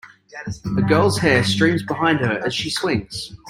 A 0.79 0.81
girl 0.81 1.11
's 1.11 1.19
hair 1.19 1.43
streams 1.43 1.83
behind 1.83 2.21
her 2.21 2.41
as 2.43 2.55
she 2.55 2.71
swings 2.71 3.35